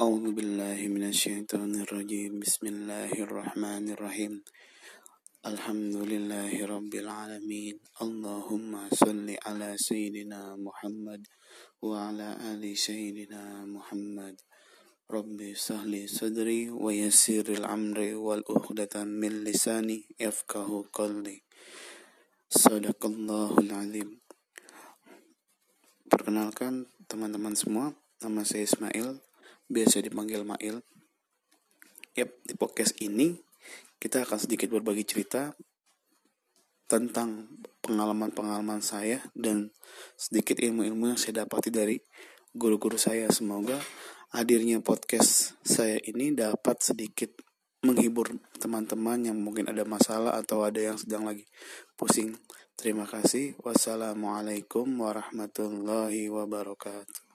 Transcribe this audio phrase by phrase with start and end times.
[0.00, 4.32] أعوذ بالله من الشيطان الرجيم بسم الله الرحمن الرحيم
[5.46, 11.22] الحمد لله رب العالمين اللهم صل على سيدنا محمد
[11.82, 14.36] وعلى آل سيدنا محمد
[15.10, 21.38] ربي سهل صدري ويسير الأمر والأخدة من لساني يفقه قولي
[22.50, 24.10] صدق الله العظيم
[26.04, 27.90] Perkenalkan teman-teman semua,
[28.22, 29.18] nama saya Ismail,
[29.69, 30.81] biasa dipanggil Mail.
[32.17, 33.37] Yap, di podcast ini
[34.01, 35.53] kita akan sedikit berbagi cerita
[36.89, 37.45] tentang
[37.85, 39.69] pengalaman-pengalaman saya dan
[40.17, 42.01] sedikit ilmu-ilmu yang saya dapati dari
[42.49, 43.29] guru-guru saya.
[43.29, 43.77] Semoga
[44.33, 47.29] hadirnya podcast saya ini dapat sedikit
[47.85, 51.45] menghibur teman-teman yang mungkin ada masalah atau ada yang sedang lagi
[51.93, 52.33] pusing.
[52.73, 53.53] Terima kasih.
[53.61, 57.28] Wassalamualaikum warahmatullahi wabarakatuh.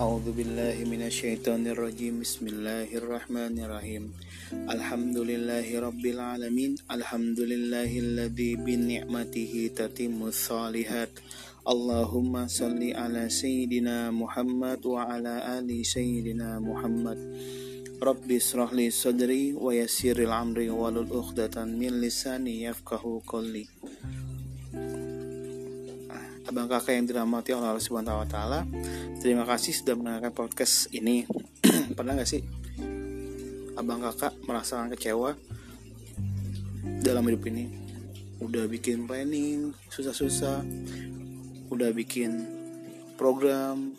[0.00, 2.24] A'udzu billahi minasyaitonir rajim.
[2.24, 4.08] Bismillahirrahmanirrahim.
[4.64, 6.80] Alhamdulillahi rabbil alamin.
[6.88, 11.12] Alhamdulillahilladzi bi ni'matihi tatimmus shalihat.
[11.68, 17.20] Allahumma salli ala sayyidina Muhammad wa ala ali sayyidina Muhammad.
[18.00, 23.68] Rabbi israh sadri wa yassiril amri walul 'uqdatam min lisani yafkahu kulli
[26.52, 28.68] abang kakak yang dirahmati oleh Allah Subhanahu wa taala.
[29.24, 31.24] Terima kasih sudah mendengarkan podcast ini.
[31.96, 32.44] Pernah gak sih
[33.72, 35.32] abang kakak merasakan kecewa
[37.00, 37.72] dalam hidup ini?
[38.44, 40.60] Udah bikin planning susah-susah,
[41.72, 42.44] udah bikin
[43.16, 43.96] program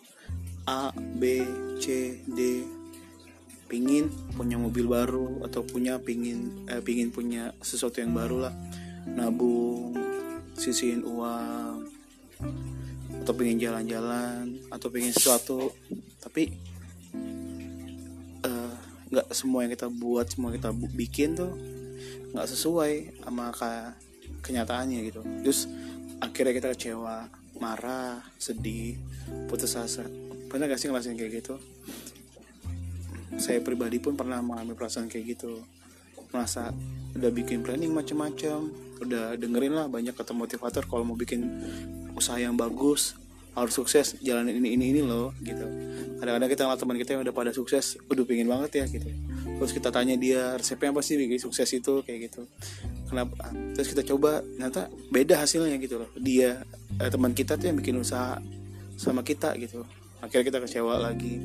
[0.70, 1.42] A, B,
[1.82, 2.70] C, D,
[3.66, 8.54] pingin punya mobil baru atau punya pingin eh, pingin punya sesuatu yang baru lah,
[9.10, 9.98] nabung,
[10.54, 11.73] sisihin uang,
[13.24, 15.72] atau pengen jalan-jalan atau pengen sesuatu
[16.20, 16.52] tapi
[19.08, 21.56] nggak uh, semua yang kita buat semua yang kita bikin tuh
[22.36, 23.56] nggak sesuai sama
[24.44, 25.22] kenyataannya gitu.
[25.45, 25.72] Terus
[26.20, 27.32] akhirnya kita kecewa
[27.64, 29.00] marah sedih
[29.48, 30.04] putus asa.
[30.52, 31.56] Pernah gak sih ngerasain kayak gitu?
[33.39, 35.64] Saya pribadi pun pernah mengalami perasaan kayak gitu.
[36.36, 36.73] Merasa
[37.14, 38.73] udah bikin planning macam-macam
[39.04, 41.45] udah dengerin lah banyak kata motivator kalau mau bikin
[42.14, 43.18] usaha yang bagus
[43.54, 45.62] harus sukses jalanin ini ini ini loh gitu.
[46.18, 49.10] Kadang-kadang kita ngeliat teman kita yang udah pada sukses udah pingin banget ya gitu.
[49.62, 52.02] Terus kita tanya dia resepnya apa sih bikin sukses itu?
[52.02, 52.50] Kayak gitu.
[53.06, 53.54] Kenapa?
[53.78, 56.10] Terus kita coba ternyata beda hasilnya gitu loh.
[56.18, 56.66] Dia
[56.98, 58.42] eh, teman kita tuh yang bikin usaha
[58.98, 59.86] sama kita gitu.
[60.18, 61.38] Akhirnya kita kecewa lagi.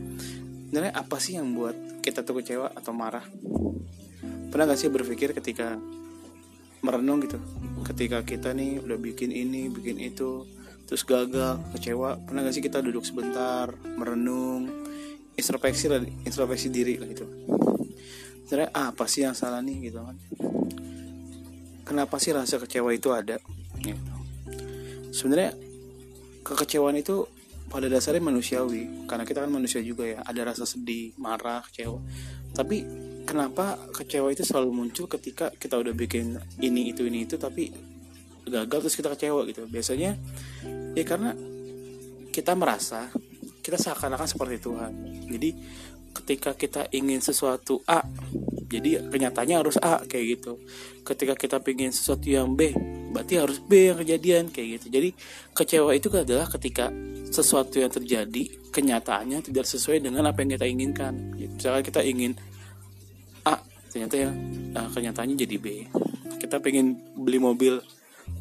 [0.68, 3.24] Sebenarnya apa sih yang buat kita tuh kecewa atau marah?
[4.48, 5.76] Pernah gak sih berpikir ketika
[6.80, 7.36] merenung gitu?
[7.84, 10.48] Ketika kita nih udah bikin ini bikin itu
[10.88, 12.16] terus gagal kecewa.
[12.24, 14.88] Pernah gak sih kita duduk sebentar merenung?
[15.36, 15.86] Introspeksi
[16.24, 17.28] introspeksi diri lah gitu.
[18.48, 19.92] Sebenarnya apa sih yang salah nih?
[19.92, 20.16] Gitu kan.
[21.84, 23.36] Kenapa sih rasa kecewa itu ada?
[23.78, 24.16] Gitu.
[25.14, 25.54] sebenarnya
[26.42, 27.28] kekecewaan itu
[27.68, 29.06] pada dasarnya manusiawi.
[29.06, 30.24] Karena kita kan manusia juga ya.
[30.24, 32.00] Ada rasa sedih marah kecewa.
[32.56, 32.76] Tapi
[33.28, 37.68] kenapa kecewa itu selalu muncul ketika kita udah bikin ini itu ini itu tapi
[38.48, 39.64] gagal terus kita kecewa gitu.
[39.68, 40.16] Biasanya
[40.96, 41.32] ya karena
[42.32, 43.12] kita merasa
[43.62, 44.92] kita seakan-akan seperti Tuhan.
[45.28, 45.50] Jadi
[46.16, 48.02] ketika kita ingin sesuatu A
[48.68, 50.60] jadi kenyataannya harus A kayak gitu.
[51.04, 52.72] Ketika kita ingin sesuatu yang B
[53.08, 54.86] berarti harus B yang kejadian kayak gitu.
[54.92, 55.08] Jadi
[55.56, 56.92] kecewa itu adalah ketika
[57.28, 61.12] sesuatu yang terjadi kenyataannya tidak sesuai dengan apa yang kita inginkan.
[61.36, 62.36] Misalnya kita ingin
[63.48, 63.56] A
[63.88, 64.32] ternyata yang
[64.76, 65.66] nah, kenyataannya jadi B.
[66.38, 67.80] Kita pengen beli mobil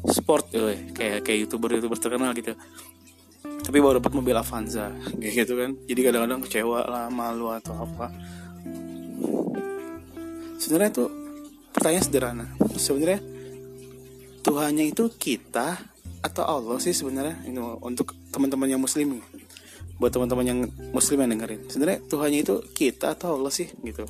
[0.06, 2.54] sport eh, kayak kayak youtuber youtuber terkenal gitu.
[3.42, 5.70] Tapi baru dapat mobil Avanza kayak gitu kan.
[5.84, 8.06] Jadi kadang-kadang kecewa lah malu atau apa.
[10.58, 11.08] Sebenarnya tuh
[11.74, 12.46] pertanyaan sederhana.
[12.78, 13.20] Sebenarnya
[14.42, 15.76] Tuhannya itu kita
[16.24, 17.44] atau Allah sih sebenarnya?
[17.44, 19.20] Ini untuk teman-teman yang muslim
[19.98, 20.60] buat teman-teman yang
[20.94, 21.60] muslim yang dengerin.
[21.66, 23.66] Sebenarnya Tuhannya itu kita atau Allah sih?
[23.82, 24.06] Gitu.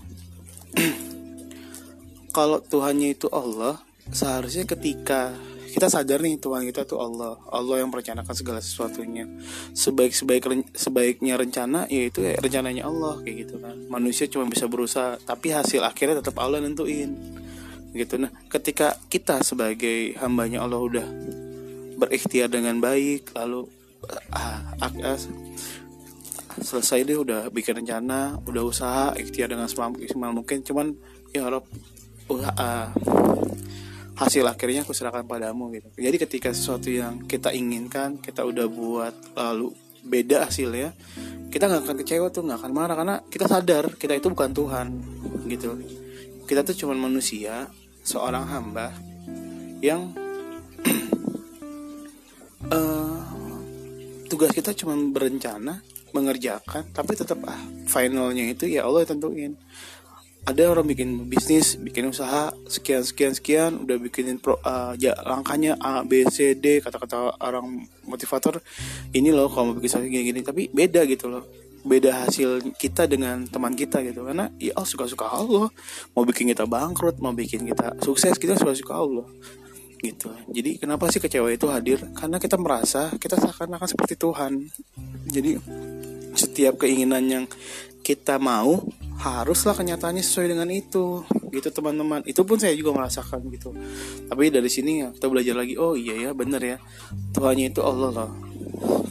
[2.36, 3.80] Kalau Tuhannya itu Allah
[4.12, 5.32] seharusnya ketika
[5.68, 7.36] kita sadar nih Tuhan kita tuh Allah.
[7.52, 9.28] Allah yang merencanakan segala sesuatunya.
[9.76, 13.76] Sebaik sebaik sebaiknya rencana yaitu ya rencananya Allah kayak gitu kan.
[13.92, 17.12] Manusia cuma bisa berusaha tapi hasil akhirnya tetap Allah nentuin.
[17.92, 18.14] Gitu.
[18.16, 21.06] Nah ketika kita sebagai hambanya Allah udah
[21.98, 23.66] berikhtiar dengan baik lalu
[24.30, 25.18] ah, ah, ah,
[26.62, 30.94] selesai deh udah bikin rencana udah usaha ikhtiar dengan semaksimal mungkin cuman
[31.34, 31.66] ya Rob
[32.30, 32.86] uh, uh,
[34.18, 35.88] hasil akhirnya aku serahkan padamu gitu.
[35.94, 39.70] Jadi ketika sesuatu yang kita inginkan kita udah buat lalu
[40.02, 40.94] beda hasilnya
[41.48, 44.86] kita nggak akan kecewa tuh nggak akan marah karena kita sadar kita itu bukan Tuhan
[45.46, 45.78] gitu.
[46.50, 47.70] Kita tuh cuma manusia
[48.02, 48.90] seorang hamba
[49.78, 50.10] yang
[52.74, 53.22] uh,
[54.30, 55.78] tugas kita cuma berencana
[56.10, 59.54] mengerjakan tapi tetap ah finalnya itu ya Allah tentuin
[60.48, 65.76] ada orang bikin bisnis, bikin usaha sekian sekian sekian, udah bikinin pro, uh, ya, langkahnya
[65.76, 68.56] A B C D kata-kata orang motivator
[69.12, 71.44] ini loh kalau mau bikin sesuatu gini-gini tapi beda gitu loh.
[71.78, 74.26] Beda hasil kita dengan teman kita gitu.
[74.26, 75.70] Karena ya Allah suka-suka Allah.
[76.16, 79.28] Mau bikin kita bangkrut mau bikin kita sukses kita suka-suka Allah.
[79.98, 80.26] Gitu.
[80.50, 82.02] Jadi kenapa sih kecewa itu hadir?
[82.18, 84.64] Karena kita merasa kita seakan-akan seperti Tuhan.
[85.30, 85.60] Jadi
[86.34, 87.44] setiap keinginan yang
[88.02, 88.82] kita mau
[89.18, 91.26] haruslah kenyataannya sesuai dengan itu.
[91.50, 92.22] Gitu teman-teman.
[92.24, 93.74] Itu pun saya juga merasakan gitu.
[94.30, 96.76] Tapi dari sini ya kita belajar lagi oh iya ya bener ya.
[97.34, 98.30] Tuhannya itu Allah loh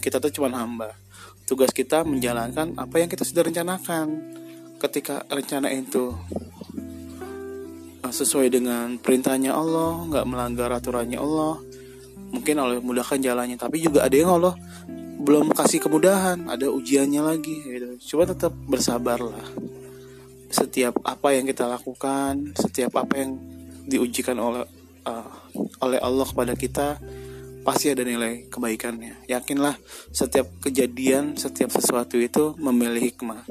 [0.08, 0.96] kita tuh cuma hamba.
[1.48, 4.08] Tugas kita menjalankan apa yang kita sudah rencanakan.
[4.78, 6.14] Ketika rencana itu
[8.06, 11.60] eh, sesuai dengan perintahnya Allah nggak melanggar aturannya Allah
[12.32, 13.60] mungkin Allah mudahkan jalannya.
[13.60, 14.56] Tapi juga ada yang Allah
[15.18, 18.16] belum kasih kemudahan ada ujiannya lagi gitu.
[18.16, 19.76] Coba tetap bersabarlah
[20.48, 23.32] setiap apa yang kita lakukan, setiap apa yang
[23.88, 24.68] diujikan oleh
[25.08, 25.32] uh,
[25.84, 26.88] oleh Allah kepada kita
[27.68, 29.28] pasti ada nilai kebaikannya.
[29.28, 29.76] Yakinlah
[30.16, 33.44] setiap kejadian, setiap sesuatu itu memiliki hikmah.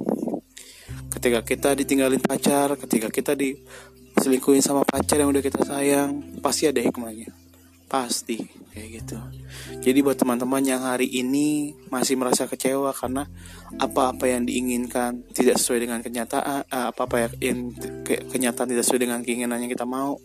[1.12, 6.80] Ketika kita ditinggalin pacar, ketika kita diselingkuhin sama pacar yang udah kita sayang, pasti ada
[6.80, 7.28] hikmahnya.
[7.88, 8.40] Pasti
[8.76, 9.16] kayak gitu.
[9.80, 13.24] Jadi buat teman-teman yang hari ini masih merasa kecewa karena
[13.80, 17.72] apa-apa yang diinginkan tidak sesuai dengan kenyataan, eh, apa-apa yang
[18.04, 20.20] ke kenyataan tidak sesuai dengan keinginan yang kita mau,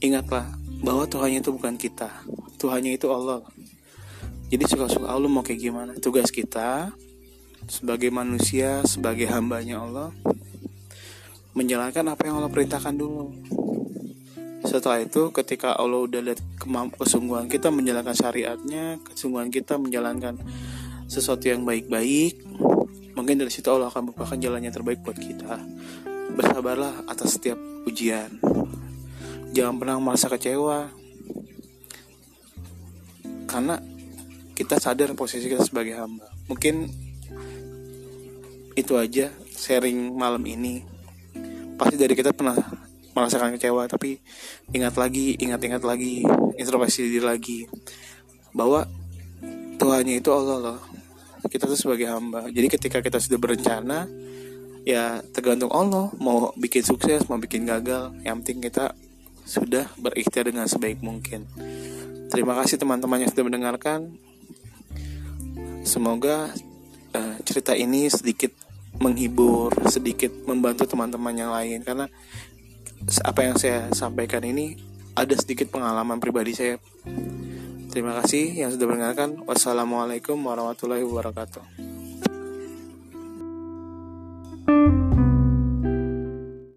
[0.00, 0.48] ingatlah
[0.80, 2.08] bahwa Tuhannya itu bukan kita.
[2.56, 3.44] Tuhannya itu Allah.
[4.48, 5.92] Jadi suka-suka Allah mau kayak gimana?
[6.00, 6.88] Tugas kita
[7.68, 10.08] sebagai manusia, sebagai hambanya Allah
[11.54, 13.30] menjalankan apa yang Allah perintahkan dulu
[14.64, 16.40] setelah itu ketika Allah udah lihat
[16.96, 20.40] kesungguhan kita menjalankan syariatnya kesungguhan kita menjalankan
[21.06, 22.40] sesuatu yang baik-baik
[23.14, 25.60] mungkin dari situ Allah akan membukakan jalan yang terbaik buat kita.
[26.34, 28.42] Bersabarlah atas setiap ujian
[29.54, 30.90] jangan pernah merasa kecewa.
[33.46, 33.78] Karena
[34.58, 36.26] kita sadar posisi kita sebagai hamba.
[36.50, 36.90] Mungkin
[38.74, 40.82] itu aja sharing malam ini.
[41.78, 42.58] Pasti dari kita pernah
[43.14, 44.18] merasakan kecewa tapi
[44.74, 46.26] ingat lagi ingat-ingat lagi
[46.58, 47.58] introspeksi diri lagi
[48.54, 48.86] bahwa
[49.74, 50.80] Tuhannya itu Allah loh.
[51.44, 52.48] Kita tuh sebagai hamba.
[52.48, 54.08] Jadi ketika kita sudah berencana
[54.86, 56.08] ya tergantung Allah.
[56.22, 58.94] Mau bikin sukses mau bikin gagal yang penting kita
[59.44, 61.44] sudah berikhtiar dengan sebaik mungkin.
[62.32, 64.00] Terima kasih teman-teman yang sudah mendengarkan.
[65.84, 66.48] Semoga
[67.12, 68.56] uh, cerita ini sedikit
[68.94, 71.84] menghibur sedikit membantu teman-teman yang lain.
[71.84, 72.08] Karena
[73.24, 74.80] apa yang saya sampaikan ini
[75.14, 76.80] ada sedikit pengalaman pribadi saya.
[77.92, 79.46] Terima kasih yang sudah mendengarkan.
[79.46, 81.93] Wassalamualaikum warahmatullahi wabarakatuh.